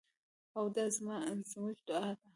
او 0.57 0.65
دا 0.75 0.85
زموږ 1.49 1.75
دعا 1.87 2.09
ده. 2.19 2.25